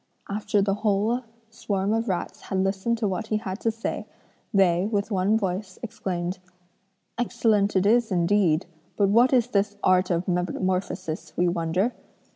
After 0.27 0.63
the 0.63 0.73
whole 0.81 1.21
swarm 1.51 1.93
of 1.93 2.09
rats 2.09 2.41
had 2.41 2.63
listened 2.63 2.97
to 2.97 3.07
what 3.07 3.27
he 3.27 3.37
had 3.37 3.59
to 3.59 3.69
say, 3.69 4.07
they, 4.51 4.87
with 4.91 5.11
one 5.11 5.37
voice, 5.37 5.77
exclaimed: 5.83 6.39
'Excellent 7.19 7.75
it 7.75 7.85
is 7.85 8.11
indeed, 8.11 8.65
but 8.97 9.09
what 9.09 9.31
is 9.31 9.49
this 9.49 9.75
art 9.83 10.09
of 10.09 10.27
metamorphosis 10.27 11.33
we 11.37 11.47
wonder? 11.47 11.93